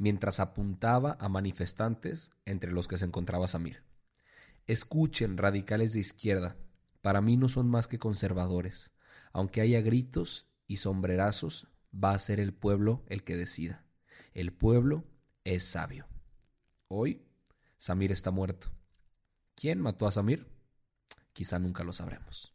[0.00, 3.82] mientras apuntaba a manifestantes entre los que se encontraba Samir.
[4.66, 6.56] Escuchen, radicales de izquierda,
[7.02, 8.92] para mí no son más que conservadores.
[9.34, 13.84] Aunque haya gritos y sombrerazos, va a ser el pueblo el que decida.
[14.32, 15.04] El pueblo
[15.44, 16.06] es sabio.
[16.88, 17.22] Hoy,
[17.76, 18.72] Samir está muerto.
[19.54, 20.46] ¿Quién mató a Samir?
[21.34, 22.54] Quizá nunca lo sabremos.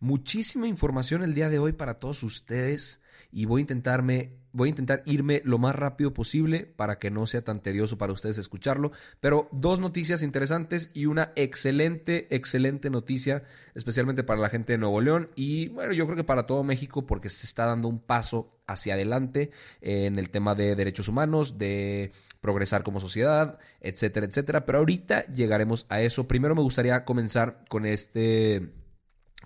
[0.00, 3.00] Muchísima información el día de hoy para todos ustedes
[3.32, 7.26] y voy a intentarme voy a intentar irme lo más rápido posible para que no
[7.26, 13.42] sea tan tedioso para ustedes escucharlo, pero dos noticias interesantes y una excelente excelente noticia,
[13.74, 17.04] especialmente para la gente de Nuevo León y bueno, yo creo que para todo México
[17.04, 22.12] porque se está dando un paso hacia adelante en el tema de derechos humanos, de
[22.40, 26.28] progresar como sociedad, etcétera, etcétera, pero ahorita llegaremos a eso.
[26.28, 28.77] Primero me gustaría comenzar con este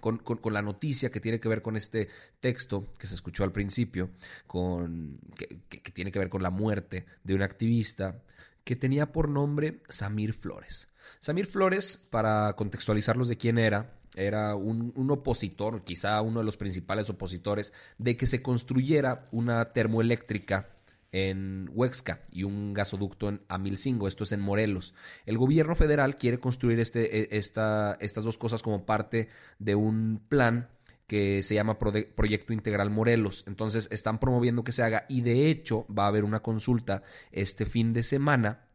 [0.02, 2.08] con, la noticia que tiene que ver con este
[2.40, 4.10] texto que se escuchó al principio,
[4.48, 5.60] con, que,
[5.92, 8.20] tiene que ver con la muerte de un activista
[8.64, 10.88] que tenía por nombre Samir Flores.
[11.20, 16.56] Samir Flores, para contextualizarlos de quién era, era un, un, opositor, quizá uno de los
[16.56, 20.68] principales opositores, de que se construyera una termoeléctrica
[21.12, 24.94] en Huexca y un gasoducto en Amilcingo, esto es en Morelos.
[25.26, 29.28] El gobierno federal quiere construir este, e, esta, estas dos cosas como parte
[29.58, 30.70] de un plan
[31.06, 33.44] que se llama Proyecto Integral Morelos.
[33.46, 37.66] Entonces están promoviendo que se haga y de hecho va a haber una consulta este
[37.66, 38.66] fin de semana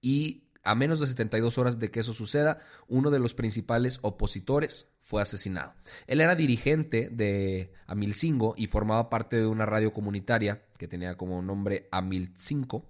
[0.00, 2.58] y a menos de 72 horas de que eso suceda,
[2.88, 5.74] uno de los principales opositores fue asesinado.
[6.06, 11.40] Él era dirigente de Amilcingo y formaba parte de una radio comunitaria que tenía como
[11.40, 12.84] nombre Amilcingo,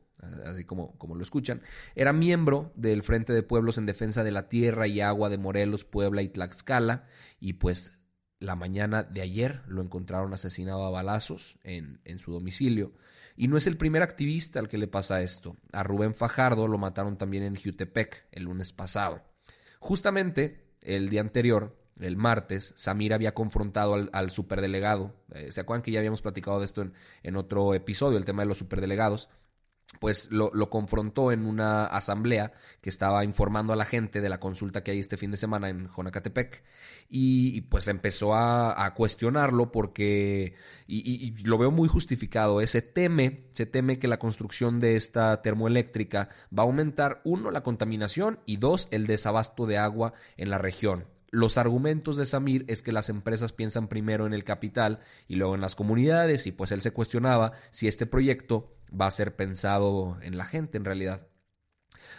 [0.44, 1.62] así como, como lo escuchan.
[1.94, 5.84] Era miembro del Frente de Pueblos en Defensa de la Tierra y Agua de Morelos,
[5.84, 7.06] Puebla y Tlaxcala.
[7.38, 7.96] Y pues
[8.40, 12.92] la mañana de ayer lo encontraron asesinado a balazos en, en su domicilio.
[13.40, 15.56] Y no es el primer activista al que le pasa esto.
[15.70, 19.22] A Rubén Fajardo lo mataron también en Jutepec el lunes pasado.
[19.78, 25.14] Justamente el día anterior, el martes, Samir había confrontado al, superdelegado.
[25.32, 28.42] Eh, ¿Se acuerdan que ya habíamos platicado de esto en, en otro episodio, el tema
[28.42, 29.28] de los superdelegados?
[30.00, 34.82] Pues lo, confrontó en una asamblea que estaba informando a la gente de la consulta
[34.82, 36.62] que hay este fin de semana en Jonacatepec
[37.08, 40.54] y, pues empezó a, cuestionarlo porque,
[40.86, 45.40] y, y, lo veo muy justificado, se teme, se teme que la construcción de esta
[45.42, 50.58] termoeléctrica va a aumentar, uno, la contaminación y dos, el desabasto de agua en la
[50.58, 51.06] región.
[51.30, 55.54] Los argumentos de Samir es que las empresas piensan primero en el capital y luego
[55.54, 60.18] en las comunidades y pues él se cuestionaba si este proyecto va a ser pensado
[60.22, 61.26] en la gente en realidad.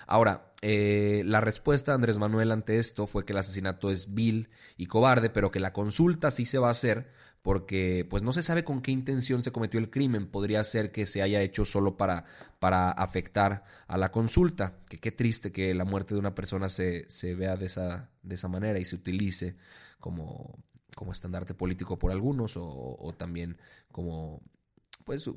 [0.07, 4.50] Ahora, eh, la respuesta de Andrés Manuel ante esto fue que el asesinato es vil
[4.78, 8.44] y cobarde, pero que la consulta sí se va a hacer porque pues no se
[8.44, 10.28] sabe con qué intención se cometió el crimen.
[10.28, 12.25] Podría ser que se haya hecho solo para,
[12.59, 14.80] para afectar a la consulta.
[14.90, 18.36] Que qué triste que la muerte de una persona se, se vea de esa, de
[18.36, 19.56] esa manera y se utilice
[20.00, 20.59] como,
[20.96, 23.57] como estandarte político por algunos o, o también
[23.91, 24.41] como
[25.09, 25.28] pues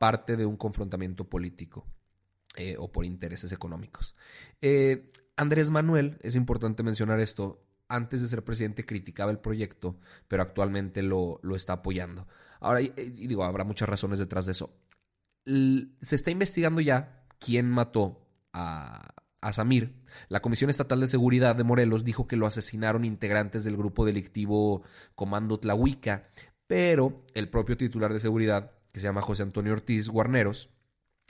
[0.00, 1.86] parte de un confrontamiento político
[2.56, 4.16] eh, o por intereses económicos.
[4.60, 10.42] Eh, Andrés Manuel, es importante mencionar esto, antes de ser presidente criticaba el proyecto, pero
[10.42, 12.26] actualmente lo, lo está apoyando.
[12.58, 12.88] Ahora, y,
[13.28, 14.74] digo, habrá muchas razones detrás de eso.
[15.44, 20.02] se está investigando ya quién mató a, a Samir.
[20.28, 24.82] La Comisión Estatal de Seguridad de Morelos dijo que lo asesinaron integrantes del grupo delictivo
[25.14, 26.28] Comando Tlahuica,
[26.66, 30.70] pero el propio titular de seguridad que se llama José Antonio Ortiz Guarneros,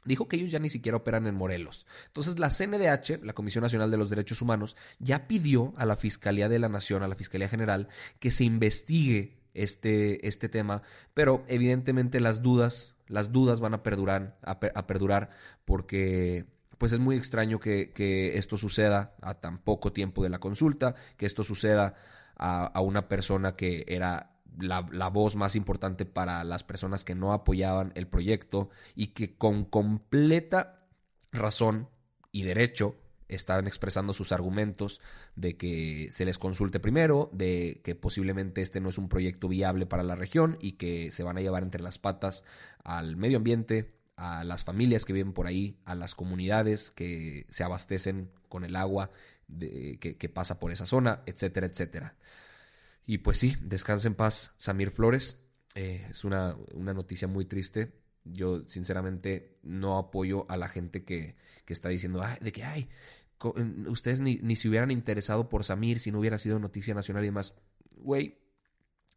[0.05, 1.85] dijo que ellos ya ni siquiera operan en Morelos.
[2.07, 6.49] Entonces la CNDH, la Comisión Nacional de los Derechos Humanos, ya pidió a la Fiscalía
[6.49, 7.89] de la Nación, a la Fiscalía General,
[8.21, 10.83] que se investigue este, este tema,
[11.13, 15.31] pero evidentemente las dudas las dudas van a perdurar, a, perdurar
[15.65, 16.45] porque
[16.79, 21.27] pues es muy extraño que, esto suceda a tan poco tiempo de la consulta, que
[21.27, 21.95] esto suceda
[22.37, 27.93] a, una persona que era la, voz más importante para las personas que no apoyaban
[27.95, 30.87] el proyecto y que con completa
[31.33, 31.89] razón
[32.33, 32.97] y derecho
[33.29, 35.01] estaban expresando sus argumentos
[35.35, 39.87] de que se les consulte primero, de que posiblemente este no es un proyecto viable
[39.87, 42.45] para la región y que se van a llevar entre las patas
[42.85, 47.65] al medio ambiente, a las familias que viven por ahí, a las comunidades que se
[47.65, 49.11] abastecen con el agua
[49.49, 52.15] que, pasa por esa zona, etcétera, etcétera.
[53.07, 55.45] Y pues sí, descansa en paz Samir Flores.
[55.75, 57.93] Eh, es una, una noticia muy triste.
[58.25, 62.89] Yo sinceramente no apoyo a la gente que, que está diciendo de que, ay,
[63.87, 67.29] ustedes ni, ni se hubieran interesado por Samir si no hubiera sido noticia nacional y
[67.29, 67.55] demás.
[67.97, 68.39] Güey,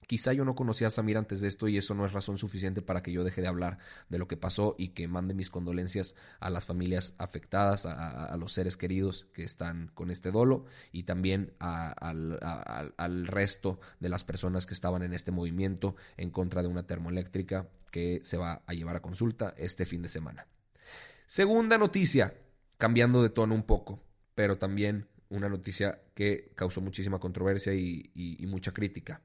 [0.07, 2.81] Quizá yo no conocía a Samir antes de esto y eso no es razón suficiente
[2.81, 3.78] para que yo deje de hablar
[4.10, 8.54] de lo que pasó y que mande mis condolencias a las familias afectadas, a, los
[8.54, 12.40] seres queridos que están con este dolo y también al,
[12.98, 17.69] al resto de las personas que estaban en este movimiento en contra de una termoeléctrica
[17.92, 20.48] que se va a llevar a consulta este fin de semana.
[21.28, 22.34] Segunda noticia,
[22.78, 24.02] cambiando de tono un poco,
[24.34, 28.12] pero también una noticia que causó muchísima controversia y,
[28.48, 29.22] mucha crítica.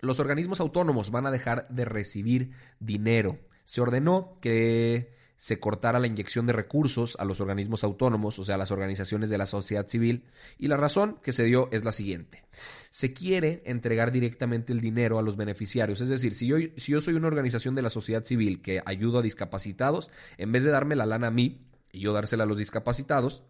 [0.00, 3.38] Los organismos autónomos van a dejar de recibir dinero.
[3.64, 8.56] Se ordenó que se cortara la inyección de recursos a los organismos autónomos, o sea,
[8.56, 10.24] a las organizaciones de la sociedad civil,
[10.58, 12.44] y la razón que se dio es la siguiente.
[12.90, 17.28] Se quiere entregar directamente el dinero a los beneficiarios, es decir, si yo, soy una
[17.28, 21.28] organización de la sociedad civil que ayudo a discapacitados, en vez de darme la lana
[21.28, 23.42] a mí y yo dársela a los discapacitados,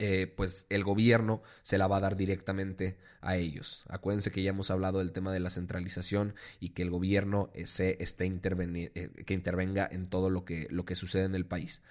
[0.00, 3.84] eh, pues el gobierno se la va a dar directamente a ellos.
[3.88, 7.66] Acuérdense que ya hemos hablado del tema de la centralización y que el gobierno eh,
[7.66, 11.82] se esté eh, que intervenga en todo lo que, lo que sucede en el país.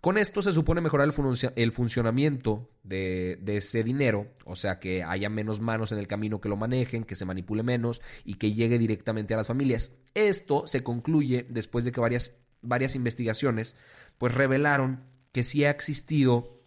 [0.00, 5.02] Con esto se supone mejorar el, el funcionamiento de, de, ese dinero, o sea, que
[5.02, 8.54] haya menos manos en el camino que lo manejen, que se manipule menos y que
[8.54, 9.92] llegue directamente a las familias.
[10.14, 13.76] Esto se concluye después de que varias, varias investigaciones
[14.16, 16.61] pues revelaron que sí ha existido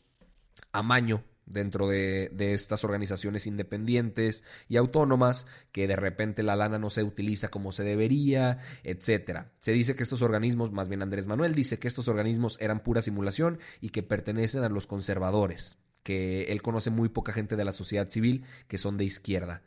[0.77, 7.03] amaño dentro de, estas organizaciones independientes y autónomas, que de repente la lana no se
[7.03, 9.51] utiliza como se debería, etcétera.
[9.59, 13.01] Se dice que estos organismos, más bien Andrés Manuel dice que estos organismos eran pura
[13.01, 17.71] simulación y que pertenecen a los conservadores, que él conoce muy poca gente de la
[17.71, 19.63] sociedad civil que son de izquierda.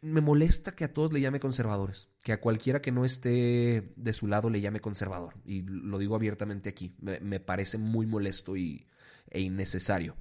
[0.00, 4.12] Me molesta que a todos le llame conservadores, que a cualquiera que no esté de
[4.12, 5.34] su lado le llame conservador.
[5.44, 8.88] Y lo digo abiertamente aquí, me, parece muy molesto y,
[9.30, 10.16] e innecesario.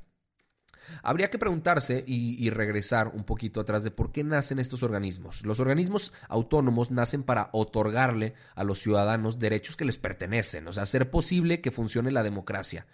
[1.04, 5.46] Habría que preguntarse y, regresar un poquito atrás de por qué nacen estos organismos.
[5.46, 10.84] Los organismos autónomos nacen para otorgarle a los ciudadanos derechos que les pertenecen, o sea,
[10.84, 12.86] hacer posible que funcione la democracia.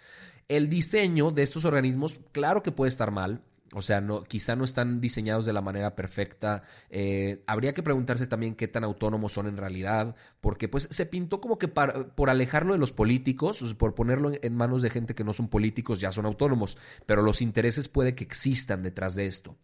[0.48, 3.40] El diseño de estos organismos, claro que puede estar mal,
[3.74, 6.62] o sea, no, quizá no están diseñados de la manera perfecta.
[6.90, 11.40] Eh, habría que preguntarse también qué tan autónomos son en realidad, porque pues se pintó
[11.40, 15.32] como que por alejarlo de los políticos, por ponerlo en manos de gente que no
[15.32, 19.56] son políticos, ya son autónomos, pero los intereses puede que existan detrás de esto.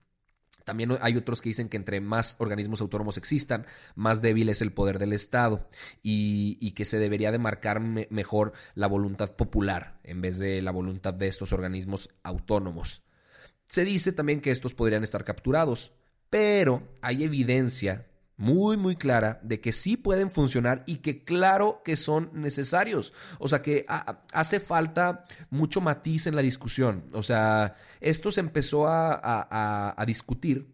[0.65, 4.73] También hay otros que dicen que entre más organismos autónomos existan, más débil es el
[4.73, 5.69] poder del Estado
[6.03, 11.13] y, que se debería de marcar mejor la voluntad popular en vez de la voluntad
[11.13, 13.03] de estos organismos autónomos.
[13.71, 15.93] Se dice también que estos podrían estar capturados,
[16.29, 18.05] pero hay evidencia
[18.37, 23.13] muy, muy clara de que sí pueden funcionar y que claro que son necesarios.
[23.39, 23.87] O sea que
[24.33, 27.05] hace falta mucho matiz en la discusión.
[27.13, 30.67] O sea, esto se empezó a, discutir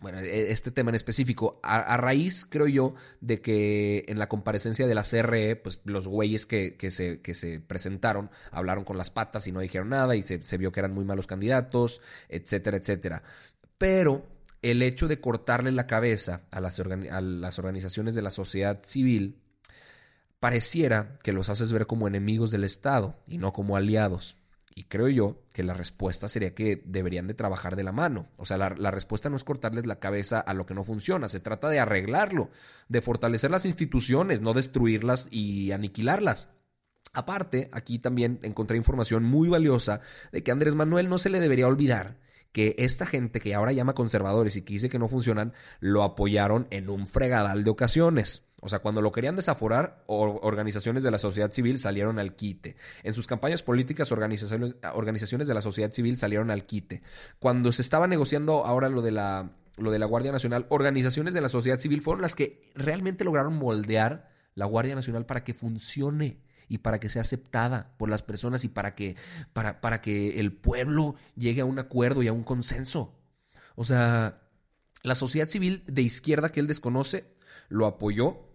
[0.00, 4.86] bueno, e, este tema en específico, a, raíz, creo yo, de que en la comparecencia
[4.86, 9.10] de la CRE, pues los güeyes que, que, se, que se presentaron hablaron con las
[9.10, 13.22] patas y no dijeron nada y se, vio que eran muy malos candidatos, etcétera, etcétera.
[13.78, 14.26] Pero
[14.62, 19.40] el hecho de cortarle la cabeza a las, a las organizaciones de la sociedad civil
[20.40, 24.36] pareciera que los haces ver como enemigos del Estado y no como aliados.
[24.78, 28.28] Y creo yo que la respuesta sería que deberían de trabajar de la mano.
[28.36, 31.40] O sea, la, respuesta no es cortarles la cabeza a lo que no funciona, se
[31.40, 32.50] trata de arreglarlo,
[32.90, 36.50] de fortalecer las instituciones, no destruirlas y aniquilarlas.
[37.14, 41.68] Aparte, aquí también encontré información muy valiosa de que Andrés Manuel no se le debería
[41.68, 42.18] olvidar
[42.52, 46.66] que esta gente que ahora llama conservadores y que dice que no funcionan, lo apoyaron
[46.68, 48.45] en un fregadal de ocasiones.
[48.60, 52.76] O sea, cuando lo querían desaforar, organizaciones de la sociedad civil salieron al quite.
[53.02, 54.76] En sus campañas políticas, organizaciones,
[55.46, 57.02] de la sociedad civil salieron al quite.
[57.38, 61.42] Cuando se estaba negociando ahora lo de la, lo de la Guardia Nacional, organizaciones de
[61.42, 66.40] la sociedad civil fueron las que realmente lograron moldear la Guardia Nacional para que funcione
[66.66, 69.16] y para que sea aceptada por las personas y para que,
[69.52, 73.14] para, para que el pueblo llegue a un acuerdo y a un consenso.
[73.74, 74.42] O sea,
[75.02, 77.35] la sociedad civil de izquierda que él desconoce
[77.68, 78.46] lo apoyó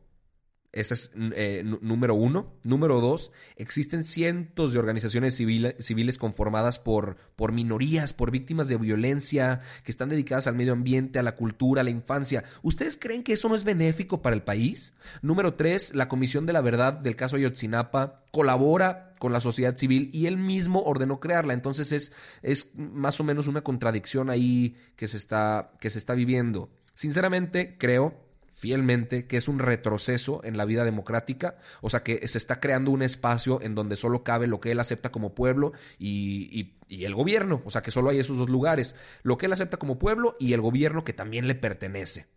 [0.73, 2.53] ese es eh, número uno.
[2.63, 9.59] Número dos, existen cientos de organizaciones civiles conformadas por, por minorías, por víctimas de violencia,
[9.83, 12.45] que están dedicadas al medio ambiente, a la cultura, a la infancia.
[12.61, 14.93] ¿Ustedes creen que eso no es benéfico para el país?
[15.21, 20.09] Número tres, la Comisión de la Verdad del caso Ayotzinapa colabora con la sociedad civil
[20.13, 21.53] y él mismo ordenó crearla.
[21.53, 26.13] Entonces es, es más o menos una contradicción ahí que se está, que se está
[26.13, 26.69] viviendo.
[26.93, 28.30] Sinceramente, creo
[28.61, 32.91] fielmente que es un retroceso en la vida democrática, o sea que se está creando
[32.91, 37.63] un espacio en donde solo cabe lo que él acepta como pueblo y, el gobierno,
[37.65, 40.53] o sea que solo hay esos dos lugares, lo que él acepta como pueblo y
[40.53, 42.27] el gobierno que también le pertenece.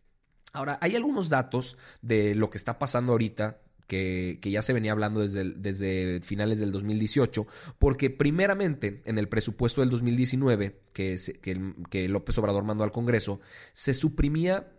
[0.54, 5.20] Ahora, hay algunos datos de lo que está pasando ahorita que, ya se venía hablando
[5.20, 7.46] desde, desde, finales del 2018,
[7.78, 13.40] porque primeramente en el presupuesto del 2019 que, que, que López Obrador mandó al Congreso,
[13.74, 14.70] se suprimía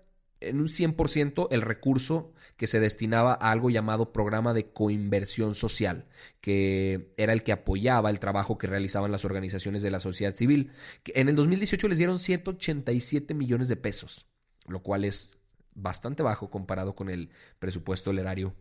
[0.49, 6.05] en un 100% el recurso que se destinaba a algo llamado programa de coinversión social,
[6.41, 10.71] que era el que apoyaba el trabajo que realizaban las organizaciones de la sociedad civil.
[11.07, 14.25] En el 2018 les dieron 187 millones de pesos,
[14.67, 15.31] lo cual es
[15.73, 18.55] bastante bajo comparado con el presupuesto del erario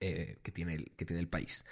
[0.00, 1.64] eh, que, tiene el, que tiene el país.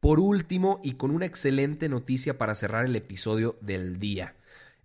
[0.00, 4.34] Por último, y con una excelente noticia para cerrar el episodio del día.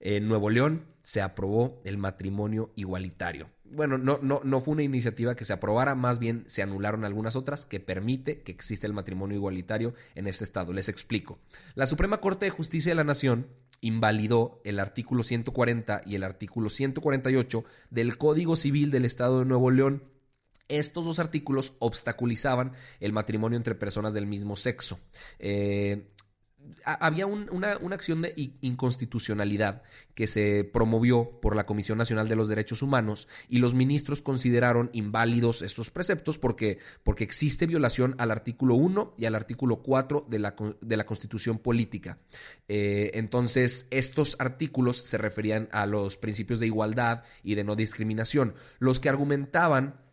[0.02, 3.50] En Nuevo León se aprobó el matrimonio igualitario.
[3.64, 7.38] Bueno, no, no, no fue una iniciativa que se aprobara, más bien se anularon algunas
[7.38, 10.74] otras que permite que exista el matrimonio igualitario en este estado.
[10.74, 11.40] Les explico.
[11.76, 13.48] La Suprema Corte de Justicia de la Nación
[13.80, 19.72] invalidó el artículo 140 y el artículo 148 del Código Civil del Estado de Nuevo
[19.72, 20.04] León
[20.68, 25.00] estos dos artículos obstaculizaban el matrimonio entre personas del mismo sexo.
[25.40, 26.12] Eh,
[26.84, 32.82] había una, acción de inconstitucionalidad que se promovió por la Comisión Nacional de los Derechos
[32.82, 39.16] Humanos y los ministros consideraron inválidos estos preceptos porque, porque existe violación al artículo 1
[39.18, 42.20] y al artículo 4 de la, de la Constitución Política.
[42.68, 48.56] Eh, entonces, estos artículos se referían a los principios de igualdad y de no discriminación.
[48.80, 50.05] Los que argumentaban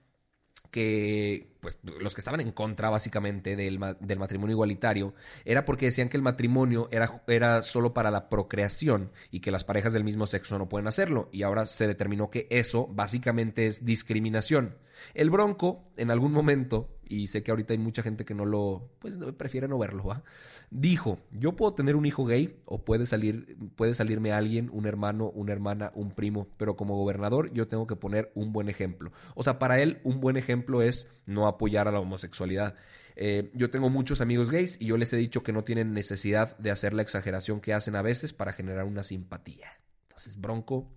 [0.72, 5.14] que pues los que estaban en contra básicamente del, del, matrimonio igualitario
[5.44, 9.62] era porque decían que el matrimonio era, era solo para la procreación y que las
[9.62, 13.84] parejas del mismo sexo no pueden hacerlo y ahora se determinó que eso básicamente es
[13.84, 14.76] discriminación.
[15.14, 18.90] El Bronco en algún momento y sé que ahorita hay mucha gente que no lo,
[18.98, 20.22] pues prefiere no verlo, ¿va?
[20.70, 25.28] Dijo, yo puedo tener un hijo gay o puede, salir, puede salirme alguien, un hermano,
[25.28, 29.12] una hermana, un primo, pero como gobernador yo tengo que poner un buen ejemplo.
[29.34, 32.74] O sea, para él un buen ejemplo es no apoyar a la homosexualidad.
[33.16, 36.56] Eh, yo tengo muchos amigos gays y yo les he dicho que no tienen necesidad
[36.58, 39.78] de hacer la exageración que hacen a veces para generar una simpatía.
[40.08, 40.90] Entonces, Bronco,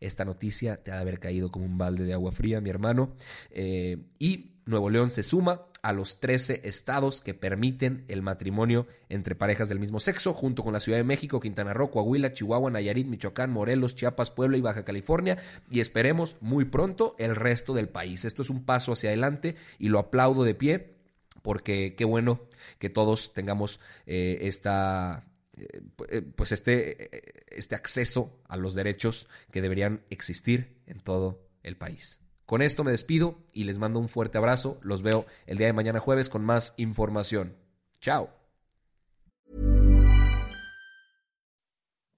[0.00, 3.16] esta noticia te ha de haber caído como un balde de agua fría, mi hermano.
[3.50, 9.34] Eh, y Nuevo León se suma a los 13 estados que permiten el matrimonio entre
[9.34, 13.06] parejas del mismo sexo, junto con la Ciudad de México, Quintana Roo, Coahuila, Chihuahua, Nayarit,
[13.06, 15.38] Michoacán, Morelos, Chiapas, Puebla y Baja California,
[15.70, 18.24] y esperemos muy pronto el resto del país.
[18.24, 20.98] Esto es un paso hacia adelante y lo aplaudo de pie
[21.42, 22.40] porque qué bueno
[22.78, 25.24] que todos tengamos eh, esta
[25.56, 31.76] eh, eh, pues este, este acceso a los derechos que deberían existir en todo el
[31.76, 32.18] país.
[32.48, 34.78] Con esto me despido y les mando un fuerte abrazo.
[34.80, 37.56] Los veo el día de mañana jueves con más información.
[38.00, 38.30] Chao.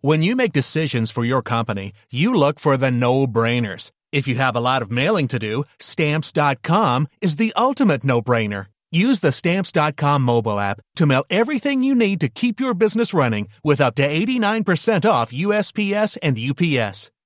[0.02, 3.90] When you make decisions for your company, you look for the no-brainers.
[4.12, 8.66] If you have a lot of mailing to do, stamps.com is the ultimate no-brainer.
[8.92, 13.49] Use the Stamps.com mobile app to mail everything you need to keep your business running
[13.62, 17.10] with up to 89% off USPS and UPS.